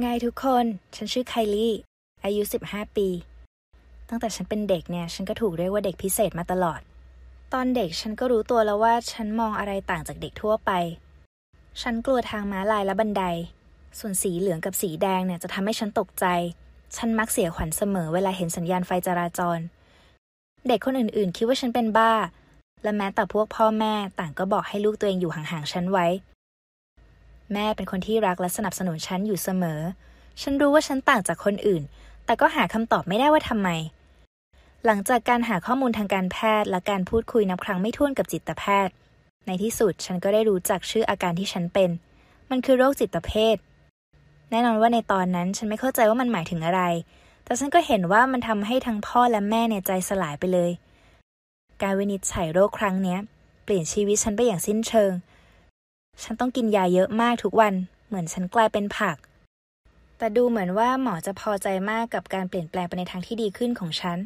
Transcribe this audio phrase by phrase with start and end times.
[0.00, 0.64] ไงทุกคน
[0.96, 1.72] ฉันชื่อไคลี่
[2.24, 3.08] อายุ 15 ปี
[4.08, 6.80] ตั้งแต่ฉันเป็นเด็กเนี่ย ฉันก็ถูกเรียกว่าเด็กพิเศษมาตลอด
[7.52, 10.70] ตอนเด็กฉันก็รู้ตัวแล้วว่าฉันมองอะไรต่างจากเด็กทั่วไป
[11.82, 13.22] ฉันกลัวทางม้าลายและบันได
[13.98, 16.26] ส่วนสีเหลืองกับสีแดงเนี่ยจะทำให้ฉันตกใจ
[16.96, 19.58] ฉันมักเสียขวัญเสมอเวลาเห็นสัญญาณไฟจราจร
[20.68, 22.12] เด็กคนอื่นๆ คิดว่าฉันเป็นบ้า
[22.82, 26.06] และแม้แต่พวกพ่อแม่ต่างก็บอกให้ลูกตัวเองอยู่ห่างๆฉันไว้
[27.54, 29.80] แม่เป็นคนที่รักและสนับสนุนฉันอยู่เสมอ
[30.42, 31.82] ฉันรู้ว่าฉันต่างจากคนอื่น
[32.24, 33.68] แต่ก็หาคำตอบไม่ได้ว่าทำไม
[34.86, 38.94] หลังจากการหาข้อมูลทางการแพทย์และการพูดคุยนับครั้งไม่ถ้วนกับจิตแพทย์
[39.46, 41.90] ในที่สุดฉันก็ได้รู้จักชื่ออาการที่ฉันเป็น
[42.50, 43.56] มันคือโรคจิตเภท
[44.50, 46.82] แน่นอนว่าในตอนนั้นฉันไม่เข้าใจว่ามันหมายถึงอะไร
[47.44, 50.70] แต่ฉันก็เห็นว่ามันทำให้ทั้งพ่อและแม่เนี่ยใจสลายไปเลย
[51.82, 53.16] การวินิจฉัยโรคครั้งนี้
[53.64, 55.12] เปลี่ยนชีวิตฉันไปอย่างสิ้นเชิง
[56.22, 57.74] ฉันต้องกินยาเยอะมากทุกวัน
[58.06, 59.16] เหมือนฉันกลายเป็นผัก
[60.18, 64.18] แต่ดูเหมือนว่าหมอจะพอใจมากกับการเปลี่ยนแปลงไปในทางที่ดีขึ้นของฉัน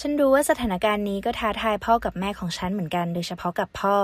[0.00, 3.96] ฉันรู้ว่าสถานการณ์นี้ก็ท้าทายพ่อกับแม่ของฉันเหมือนกัน โดยเฉพาะกับพ่อ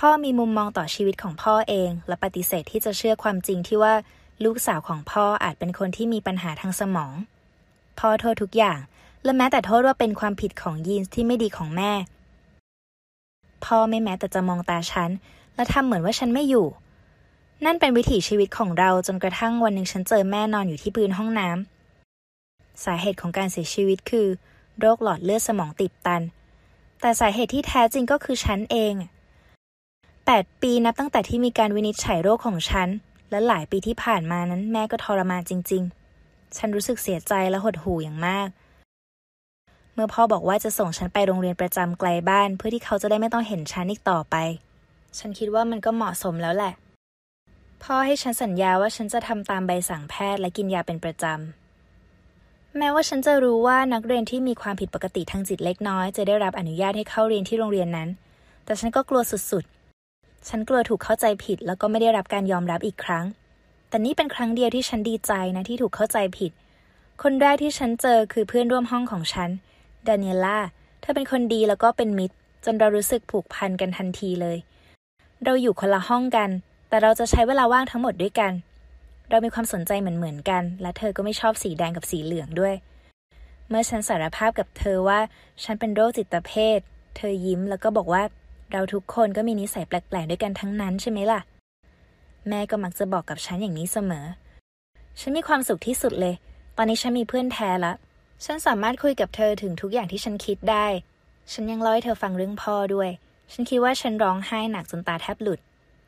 [0.00, 3.94] พ่อมีมุมมองต่อชีวิตของพ่อเอง และปฏิเสธที่จะเชื่อความจริงที่ว่า
[4.44, 7.12] ลูกสาวของพ่ออาจเป็นคนที่มีปัญหาทางสมอง
[7.98, 8.78] พ่อโทษทุกอย่าง
[9.24, 11.92] และแม้แต่โทษว่าเป็นความผิดของยีนส์ที่ไม่ดีของแม่
[13.64, 15.10] พ่อไม่แม้แต่จะมองตาฉัน
[15.54, 16.66] และทำเหมือนว่าฉันไม่อยู่
[17.64, 24.26] นั่นเป็นวิถีชีวิตของเราจนกระทั่งวันหนึ่งฉันเจอแม่นอนอยู่ที่พื้นห้องน้ำสาเหตุของการเสียชีวิตคือ
[24.78, 26.22] โรคหลอดเลือดสมองตีบตัน
[27.00, 28.94] แต่สาเหตุที่แท้จริงก็คือฉันเอง
[30.26, 32.88] แปดปีนับตั้งแต่ที่มีการวินิจฉัยโรคของฉัน
[33.30, 35.82] และหลายปีที่ผ่านมานั้นแม่ก็ทรมานจริง
[36.20, 38.48] ๆ ฉันรู้สึกเสียใจและหดหู่อย่างมาก
[39.94, 44.36] เมื่อพ่อบอกว่าจะส่งฉันไปโรงเรียนประจำไกลบ้าน เพื่อที่เขาจะได้ไม่ต้องเห็นฉันอีกต่อไป
[45.18, 46.72] ฉันคิดว่ามันก็เหมาะสมแล้วแหละ
[47.82, 58.08] พ่อให้ฉันสัญญาว่าฉันจะทำตามใบสั่งแพทย์และกินยาเป็นประจำ แม้ว่าฉันจะรู้ว่านักเรียนที่มีความผิดปกติทางจิตเล็กน้อย จะได้รับอนุญาตให้เข้าเรียนที่โรงเรียนนั้น
[58.64, 63.24] แต่ฉันก็กลัวสุดๆ ฉันกลัวถูกเข้าใจผิดแล้วก็ไม่ได้รับการยอมรับอีกครั้ง
[63.88, 66.52] แต่นี่เป็นครั้งเดียวที่ฉันดีใจนะที่ถูกเข้าใจผิด
[67.22, 69.50] คนแรกที่ฉันเจอคือเพื่อนร่วมห้องของฉัน
[70.06, 70.58] ดานิเอล่า
[71.00, 74.56] เธอเป็นคนดีแล้วก็เป็นมิตร จนเรารู้สึกผูกพันกันทันทีเลย
[75.44, 76.50] เราอยู่คนละห้องกัน
[76.88, 78.52] แต่เราจะใช้เวลาว่างทั้งหมดด้วยกัน
[79.30, 82.74] เรามีความสนใจเหมือนเหมือนกัน และเธอก็ไม่ชอบสีแดงกับสีเหลืองด้วย
[83.68, 85.18] เมื่อฉันสารภาพกับเธอว่า
[85.64, 86.78] ฉันเป็นโรคจิตเภท
[87.16, 88.22] เธอยิ้มแล้วก็บอกว่า
[88.72, 91.40] เราทุกคนก็มีนิสัยแปลกๆด้วยกันทั้งนั้นใช่ไหมล่ะ
[92.48, 94.26] แม่ก็มักจะบอกกับฉันอย่างนี้เสมอ
[95.20, 96.34] ฉันมีความสุขที่สุดเลย
[96.76, 97.92] ตอนนี้ฉันมีเพื่อนแท้ละ
[98.44, 100.86] ฉันสามารถคุยกับเธอถึงทุกอย่างที่ฉันคิดได้
[101.52, 103.10] ฉันยังเล่าให้เธอฟังเรื่องพ่อด้วย
[103.52, 105.60] ฉันคิดว่าฉันร้องไห้หนักจนตาแทบหลุด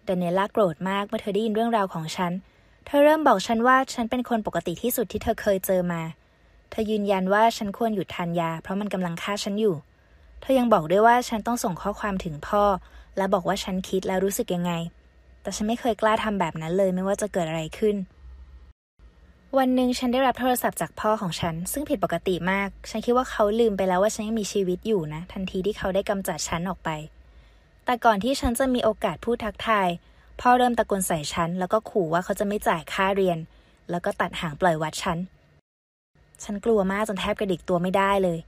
[0.08, 2.32] ดานิเอล่าโกรธมากเมื่อเธอได้ยินเรื่องราวของฉัน
[2.86, 6.02] เธอเริ่มบอกฉันว่าฉันเป็นคนปกติที่สุดที่เธอเคยเจอมา
[6.70, 9.74] เธอยืนยันว่าฉันควรหยุดทานยา เพราะมันกำลังฆ่าฉันอยู่
[10.40, 12.64] เธอยังบอกด้วยว่าฉันต้องส่งข้อความถึงพ่อ
[13.16, 14.72] และบอกว่าฉันคิดและรู้สึกยังไง
[15.42, 17.96] แต่ฉันไม่เคยกล้าทำแบบนั้นเลยไม่ว่าจะเกิดอะไรขึ้น
[19.58, 26.90] วันหนึ่งฉันได้รับโทรศัพท์จากพ่อของฉัน ซึ่งผิดปกติมาก ฉันคิดว่าเขาลืมไปแล้วว่าฉันยังมีชีวิตอยู่นะ ทันทีที่เขาได้กำจัดฉันออกไป
[27.84, 29.88] แต่ก่อนที่ฉันจะมีโอกาสพูดทักทาย
[30.40, 33.38] พ่อเริ่มตะโกนใส่ฉัน แล้วก็ขู่ว่าเขาจะไม่จ่ายค่าเรียน
[33.90, 35.18] แล้วก็ตัดหางปล่อยวัดฉัน
[36.44, 38.38] ฉันกลัวมากจนแทบกระดิกตัวไม่ได้เลย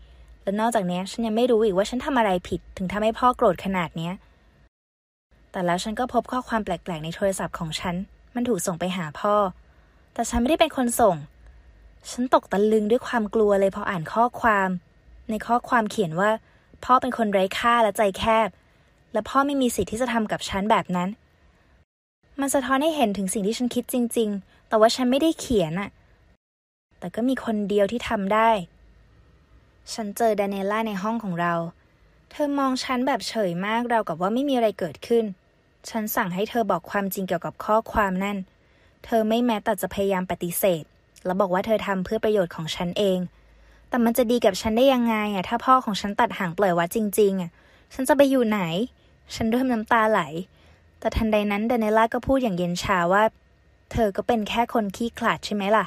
[0.43, 4.13] และนอกจากนี้ฉันยังไม่รู้อีกว่าฉันทำอะไรผิด ถึงทำให้พ่อโกรธขนาดเนี้ย
[5.51, 7.95] แต่แล้วฉันก็พบข้อความแปลกๆ ในโทรศัพท์ของฉัน
[8.35, 9.35] มันถูกส่งไปหาพ่อ
[10.15, 11.17] แต่ฉันไม่ได้เป็นคนส่ง
[12.11, 14.69] ฉันตกตะลึงด้วยความกลัวเลยพออ่านข้อความ
[15.31, 16.31] ในข้อความเขียนว่า
[16.85, 18.49] พ่อเป็นคนไร้ค่าและใจแคบ
[19.15, 21.09] และพ่อไม่มีสิทธิ์ที่จะทำกับฉันแบบนั้น
[22.41, 25.91] มันสะท้อนให้เห็นถึงสิ่งที่ฉันคิดจริง ๆ แต่ว่าฉันไม่ได้เขียนอะ
[26.99, 28.51] แต่ก็มีคนเดียวที่ทำได้
[29.93, 31.55] ฉันเจอดานเอล่าในห้องของเรา
[32.31, 35.25] เธอมองฉันแบบเฉยมากเรากับว่าไม่มีอะไรเกิดขึ้น
[35.91, 38.39] ฉันสั่งให้เธอบอกความจริงเกี่ยวกับข้อความนั่น
[39.05, 40.85] เธอไม่แม้แต่จะพยายามปฏิเสธ
[41.25, 43.19] แล้วบอกว่าเธอทำเพื่อประโยชน์ของฉันเอง
[43.89, 47.51] แต่มันจะดีกับฉันได้ยังไงอะถ้าพ่อของฉันตัดหางปล่อยวัดจริง ๆอะ
[47.95, 48.61] ฉันจะไปอยู่ไหน
[49.35, 50.21] ฉันเริ่มน้ำตาไหล
[50.99, 53.23] แต่ทันใดนั้นเดนเนล่าก็พูดอย่างเย็นชาว่า
[53.93, 55.85] เธอก็เป็นแค่คนขี้ขลาดใช่ไหมล่ะ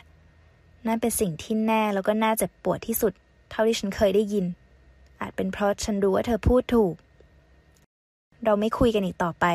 [0.86, 3.13] นั่นเป็นสิ่งที่แน่แล้วก็น่าเจ็บปวดที่สุด
[3.50, 4.45] เท่าที่ฉันเคยได้ยิน
[5.19, 6.94] อาจเป็นเพราะฉันรู้ว่าเธอพูดถูก
[8.45, 9.45] เราไม่คุยกันอีกต่อไป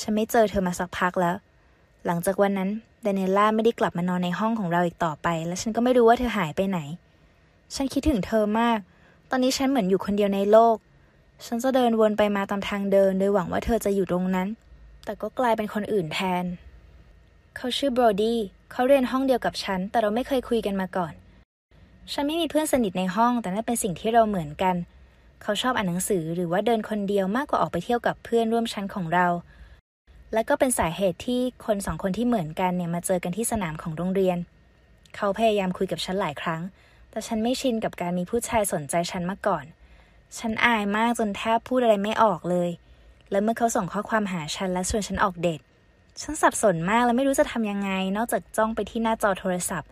[0.00, 1.34] ฉันไม่เจอเธอมาสักพักแล้ว
[2.06, 2.70] หลังจากวันนั้น
[3.02, 6.78] เดนเนล่าไม่ได้กลับมานอนในห้องของเราอีกต่อไป และฉันก็ไม่รู้ว่าเธอหายไปไหน
[7.74, 8.78] ฉันคิดถึงเธอมาก
[9.30, 10.76] ตอนนี้ฉันเหมือนอยู่คนเดียวในโลก
[11.46, 14.48] ฉันจะเดินวนไปมาตามทางเดินโดยหวังว่าเธอจะอยู่ตรงนั้น
[15.04, 16.44] แต่ก็กลายเป็นคนอื่นแทน
[17.56, 18.38] เขาชื่อโบรดี้
[18.72, 21.12] เขาเรียนห้องเดียวกับฉัน แต่เราไม่เคยคุยกันมาก่อน
[22.12, 24.76] ฉันไม่มีเพื่อนสนิทในห้องแต่นั่นเป็นสิ่งที่เราเหมือนกัน
[25.42, 29.26] เขาชอบอ่านหนังสือหรือว่าเดินคนเดียวมากกว่าออกไปเที่ยวกับเพื่อนร่วมชั้นของเรา
[30.32, 34.38] และก็เป็นสาเหตุที่คนสองคนที่เหมือนกันเนี่ยมาเจอกันที่สนามของโรงเรียน
[35.16, 36.62] เขาพยายามคุยกับฉันหลายครั้ง
[37.10, 39.64] แต่ฉันไม่ชินกับการมีผู้ชายสนใจฉันมาก่อน
[40.38, 42.70] ฉันอายมากจนแทบพูดอะไรไม่ออกเลย
[43.30, 45.60] แล้วเมื่อเขาส่งข้อความหาฉันและชวนฉันออกเดท
[46.20, 49.90] ฉันสับสนมากและไม่รู้จะทำยังไง นอกจากจ้องไปที่หน้าจอโทรศัพท์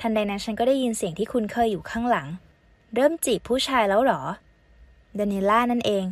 [0.00, 2.26] ทันใดนั้นฉันก็ได้ยินเสียงที่คุ้นเคยอยู่ข้างหลัง
[2.94, 4.20] เริ่มจีบผู้ชายแล้วหรอ
[5.14, 6.04] เดนิล่านั่นเอง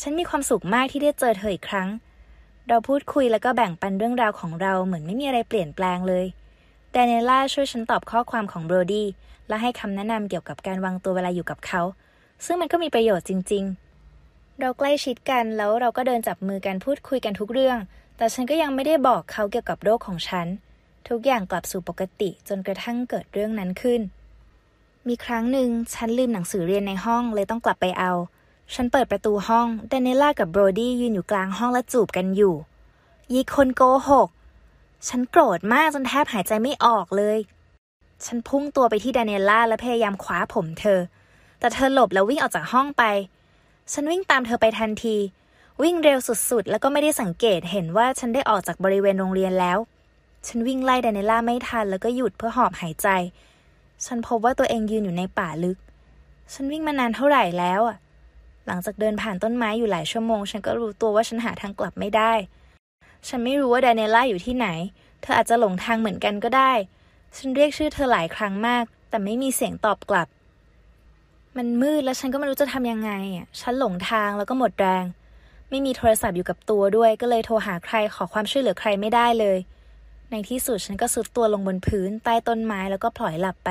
[0.00, 1.88] ฉันมีความสุขมากที่ได้เจอเธออีกครั้ง
[2.68, 6.26] เราพูดคุยแล้วก็แบ่งปันเรื่องราวของเราเหมือนไม่มีอะไรเปลี่ยนแปลงเลย
[6.92, 9.06] เดนิล่าช่วยฉันตอบข้อความของโบรดี้
[9.48, 11.82] และให้คำแนะนำเกี่ยวกับการวางตัวเวลาอยู่กับเขา
[12.44, 13.64] ซึ่งมันก็มีประโยชน์จริง
[14.12, 17.78] ๆ เราใกล้ชิดกันแล้วเราก็เดินจับมือกันพูดคุยกันทุกเรื่อง
[18.16, 20.46] แต่ฉันก็ยังไม่ได้บอกเขาเกี่ยวกับโรคของฉัน
[21.08, 24.00] ทุกอย่างกลับสู่ปกติจนกระทั่งเกิดเรื่องนั้นขึ้น
[25.08, 28.12] มีครั้งหนึ่งฉันลืมหนังสือเรียนในห้องเลยต้องกลับไปเอา
[28.74, 32.54] ฉันเปิดประตูห้องเดนเนล่ากับโบรดี้ยืนอยู่กลางห้องและจูบกันอยู่
[33.32, 34.28] ยีคนโกหก
[35.08, 37.38] ฉันโกรธมากจนแทบหายใจไม่ออกเลย
[38.24, 41.00] ฉันพุ่งตัวไปที่ดานเอล่าและพยายามคว้าผมเธอ
[41.60, 43.04] แต่เธอหลบแล้ววิ่งออกจากห้องไป
[43.92, 45.16] ฉันวิ่งตามเธอไปทันที
[45.82, 46.18] วิ่งเร็ว
[46.50, 49.78] สุดๆ แล้วก็ไม่ได้สังเกตเห็นว่าฉันได้ออกจากบริเวณโรงเรียนแล้ว
[50.46, 53.08] ฉันวิ่งไล่ดานิเอล่าไม่ทันแล้วก็หยุดเพื่อหอบหายใจ
[54.06, 55.78] ฉันพบว่าตัวเองยืนอยู่ในป่าลึก
[56.52, 57.96] ฉันวิ่งมานานเท่าไหร่แล้วอะ
[58.66, 62.32] หลังจากเดินผ่านต้นไม้อยู่หลายชั่วโมง ฉันก็รู้ตัวว่าฉันหาทางกลับไม่ได้
[63.28, 64.68] ฉันไม่รู้ว่าดานิเอล่าอยู่ที่ไหน
[65.22, 66.72] เธออาจจะหลงทางเหมือนกันก็ได้
[67.36, 70.28] ฉันเรียกชื่อเธอหลายครั้งมาก แต่ไม่มีเสียงตอบกลับ
[71.56, 75.04] มันมืดแล้วฉันก็ไม่รู้จะทำยังไงอะ ฉันหลงทางแล้วก็หมดแรง
[75.70, 79.58] ไม่มีโทรศัพท์อยู่กับตัวด้วยก็เลยโทรหาใครขอความช่วยเหลือใครไม่ได้เลย
[80.30, 83.70] ในที่สุดฉันก็สุดตัวลงบนพื้นใต้ต้นไม้แล้วก็พลอยหลับไป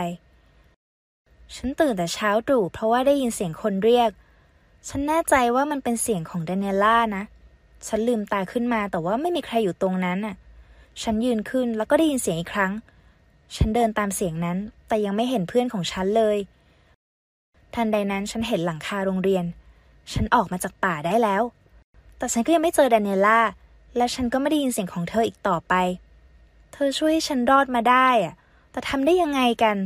[1.56, 4.10] ฉันตื่นแต่เช้าตรู่เพราะว่าได้ยินเสียงคนเรียก
[4.90, 7.24] ฉันแน่ใจว่ามันเป็นเสียงของดานิเอล่านะ
[7.88, 10.36] ฉันลืมตาขึ้นมาแต่ว่าไม่มีใครอยู่ตรงนั้นน่ะ
[11.02, 12.72] ฉันยืนขึ้นแล้วก็ได้ยินเสียงอีกครั้ง
[13.56, 16.38] ฉันเดินตามเสียงนั้นแต่ยังไม่เห็นเพื่อนของฉันเลย
[17.76, 19.46] ทันใดนั้นฉันเห็นหลังคาโรงเรียน
[20.14, 21.44] ฉันออกมาจากป่าได้แล้ว
[22.18, 23.40] แต่ฉันก็ยังไม่เจอดานิล่า
[23.98, 25.74] และฉันก็ไม่ได้ยินเสียงของเธออีกต่อไป
[26.74, 28.34] เธอช่วยให้ฉันรอดมาได้อะ
[28.72, 29.78] แต่ทำได้ยังไงกัน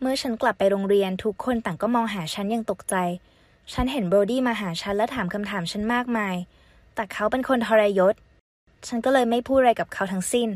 [0.00, 2.94] เมื่อฉันกลับไปโรงเรียนทุกคนต่างก็มองหาฉันอย่างตกใจ
[3.72, 6.36] ฉันเห็นโบรดี้มาหาฉันและถามคำถามฉันมากมาย
[6.94, 8.14] แต่เขาเป็นคนทรยศ
[8.88, 10.48] ฉันก็เลยไม่พูดอะไรกับเขาทั้งสิ้น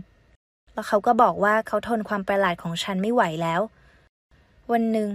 [0.72, 3.60] แล้วเขาก็บอกว่าเขาทนความประหลาดของฉันไม่ไหวแล้ว
[4.72, 5.08] วันหนึ่ง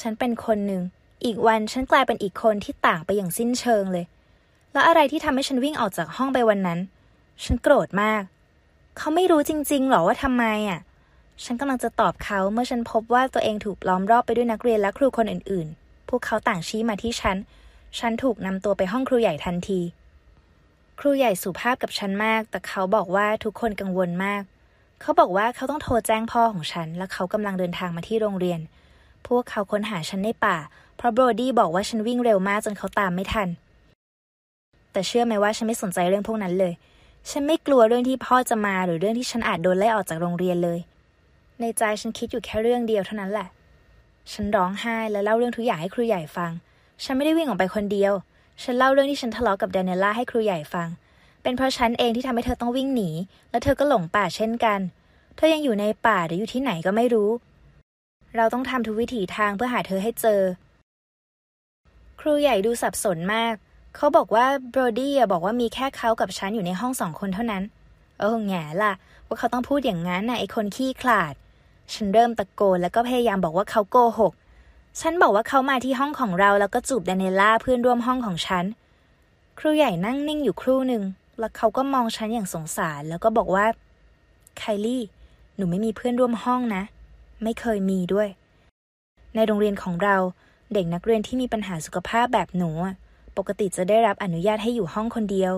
[0.00, 0.82] ฉันเป็นคนหนึ่ง
[1.24, 4.04] อีกวันฉันกลายเป็นอีกคนที่ต่างไปอย่างสิ้นเชิงเลย
[4.72, 6.78] แล้วอะไรที่ทำให้ฉันวิ่งออกจากห้องไปวันนั้น
[7.42, 8.22] ฉันโกรธมาก
[8.96, 10.80] เขาไม่รู้จริงๆหรอว่าทำไมอะ
[11.44, 17.36] ฉันกำลังจะตอบเขาเมื่อฉันพบว่าตัวเองถูกล้อมรอบไปด้วยนักเรียนและครูคนอื่นๆ พวกเขาต่างชี้มาที่ฉัน
[17.98, 19.80] ฉันถูกนำตัวไปห้องครูใหญ่ทันที
[21.00, 24.42] ครูใหญ่สุภาพกับฉันมาก แต่เขาบอกว่าทุกคนกังวลมาก
[25.00, 28.60] เขาบอกว่าเขาต้องโทรแจ้งพ่อของฉัน และเขากำลังเดินทางมาที่โรงเรียน
[29.28, 30.56] พวกเขาค้นหาฉันในป่า
[30.96, 33.48] เพราะโบรดี้บอกว่าฉันวิ่งเร็วมากจนเขาตามไม่ทัน
[34.92, 36.72] แต่เชื่อไหมว่าฉันไม่สนใจเรื่องพวกนั้นเลย
[37.30, 40.78] ฉันไม่กลัวเรื่องที่พ่อจะมาหรือเรื่องที่ฉันอาจโดนไล่ออกจากโรงเรียนเลย
[41.60, 43.48] ในใจฉันคิดอยู่แค่เรื่องเดียวเท่านั้นแหละ
[44.32, 46.50] ฉันร้องไห้และเล่าเรื่องทุกอย่างให้ครูใหญ่ฟัง
[47.04, 48.12] ฉันไม่ได้วิ่งออกไปคนเดียว
[48.62, 50.88] ฉันเล่าเรื่องที่ฉันทะเลาะกับแดเนล่าให้ครูใหญ่ฟัง
[51.42, 53.10] เป็นเพราะฉันเองที่ทำให้เธอต้องวิ่งหนี
[53.50, 54.80] และเธอก็หลงป่าเช่นกัน
[55.36, 57.30] เธอยังอยู่ในป่าหรืออยู่ที่ไหนก็ไม่รู้
[58.36, 60.40] เราต้องทำทุกวิถีทางเพื่อหาเธอให้เจอ
[62.20, 63.54] ครูใหญ่ดูสับสนมาก
[63.96, 67.62] เขาบอกว่าโบรดี้บอกว่ามีแค่เขากับฉันอยู่ในห้องสองคนเท่านั้น
[68.20, 68.92] เออแง่ล่ะ
[69.26, 71.34] ว่าเขาต้องพูดอย่างนั้นน่ะไอคนขี้ขลาด
[71.94, 74.32] ฉันเริ่มตะโกนแล้วก็พยายามบอกว่าเขาโกหก
[75.00, 78.64] ฉันบอกว่าเขามาที่ห้องของเราแล้วก็จูบดานิล่าเพื่อนร่วมห้องของฉัน
[79.58, 81.02] ครูใหญ่นั่งนิ่งอยู่ครู่หนึ่ง
[81.38, 83.66] แล้วเขาก็มองฉันอย่างสงสารแล้วก็บอกว่า
[84.58, 85.02] ไคลี่
[85.56, 86.82] หนูไม่มีเพื่อนร่วมห้องนะ
[87.42, 88.28] ไม่เคยมีด้วย
[89.34, 90.16] ในโรงเรียนของเรา
[90.72, 92.70] เด็กนักเรียนที่มีปัญหาสุขภาพแบบหนู
[93.36, 95.54] ปกติจะได้รับอนุญาตให้อยู่ห้องคนเดียว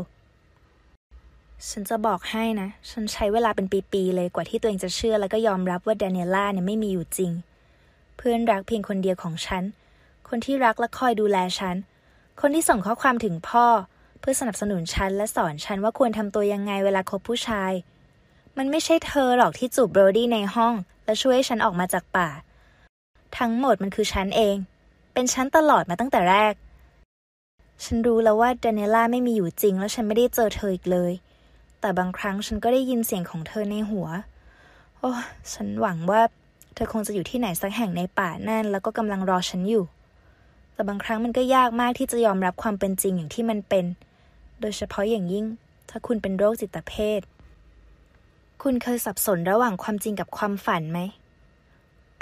[1.69, 7.33] ฉันจะบอกให้นะ ฉันใช้เวลาเป็นปีๆเลยกว่าที่ตัวเองจะเชื่อแล้วก็ยอมรับว่าแดนเนล่าเนี่ยไม่มีอยู่จริง
[8.17, 9.65] เพื่อนรักเพียงคนเดียวของฉัน
[10.29, 11.77] คนที่รักและคอยดูแลฉัน
[12.41, 13.67] คนที่ส่งข้อความถึงพ่อ
[14.21, 17.73] เพื่อสนับสนุนฉันและสอนฉันว่าควรทำตัวยังไงเวลาคบผู้ชาย
[18.57, 20.75] มันไม่ใช่เธอหรอกที่จูบโบรดี้ในห้อง
[21.09, 22.29] และช่วยให้ฉันออกมาจากป่า
[23.39, 24.57] ทั้งหมดมันคือฉันเอง
[25.13, 26.55] เป็นฉันตลอดมาตั้งแต่แรก
[27.85, 31.13] ฉันรู้แล้วว่าเดานิล่าไม่มีอยู่จริง แล้วฉันไม่ได้เจอเธออีกเลย
[31.81, 34.09] แต่บางครั้งฉันก็ได้ยินเสียงของเธอในหัว
[34.99, 35.11] โอ้
[35.53, 36.21] ฉันหวังว่า
[36.75, 39.85] เธอคงจะอยู่ที่ไหนสักแห่งในป่านั่น แล้วก็กำลังรอฉันอยู่
[40.75, 43.85] แต่บางครั้งมันก็ยากมากที่จะยอมรับความเป็นจริงอย่างที่มันเป็น
[44.61, 45.47] โดยเฉพาะอย่างยิ่ง
[45.89, 47.21] ถ้าคุณเป็นโรคจิตเภท
[48.63, 50.99] คุณเคยสับสนระหว่างความจริงกับความฝันไหม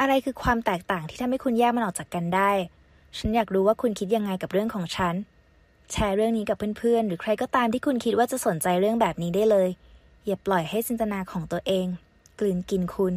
[0.01, 2.51] อะไรคือความแตกต่างที่ทำให้คุณแยกมันออกจากกันได้
[3.19, 5.15] ฉันอยากรู้ว่าคุณคิดยังไงกับเรื่องของฉัน
[5.93, 9.69] แชร์เรื่องนี้กับเพื่อนๆ หรือใครก็ตามที่คุณคิดว่าจะสนใจเรื่องแบบนี้ได้เลย
[10.27, 11.87] อย่าปล่อยให้จินตนาของตัวเอง
[12.39, 13.15] กลืนกินคุณ